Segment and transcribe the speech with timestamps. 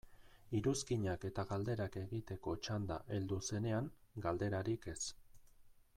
[0.59, 3.91] Iruzkinak eta galderak egiteko txanda heldu zenean,
[4.27, 5.01] galderarik ez.